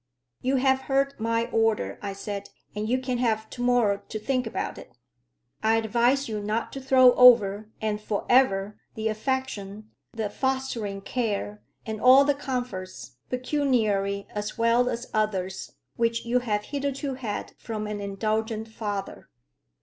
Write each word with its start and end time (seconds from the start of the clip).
"You 0.41 0.55
have 0.55 0.79
heard 0.89 1.13
my 1.19 1.45
order," 1.51 1.99
I 2.01 2.13
said, 2.13 2.49
"and 2.75 2.89
you 2.89 2.97
can 2.97 3.19
have 3.19 3.47
to 3.51 3.61
morrow 3.61 4.01
to 4.09 4.17
think 4.17 4.47
about 4.47 4.79
it. 4.79 4.97
I 5.61 5.75
advise 5.75 6.27
you 6.27 6.41
not 6.41 6.73
to 6.73 6.81
throw 6.81 7.11
over, 7.13 7.69
and 7.79 8.01
for 8.01 8.25
ever, 8.27 8.79
the 8.95 9.09
affection, 9.09 9.91
the 10.11 10.31
fostering 10.31 11.01
care, 11.01 11.61
and 11.85 12.01
all 12.01 12.25
the 12.25 12.33
comforts, 12.33 13.17
pecuniary 13.29 14.25
as 14.31 14.57
well 14.57 14.89
as 14.89 15.05
others, 15.13 15.73
which 15.97 16.25
you 16.25 16.39
have 16.39 16.63
hitherto 16.63 17.13
had 17.13 17.53
from 17.59 17.85
an 17.85 18.01
indulgent 18.01 18.69
father." 18.69 19.29